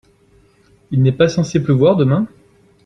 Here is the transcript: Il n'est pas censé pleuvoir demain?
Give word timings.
Il 0.89 1.03
n'est 1.03 1.11
pas 1.11 1.29
censé 1.29 1.61
pleuvoir 1.61 1.95
demain? 1.95 2.25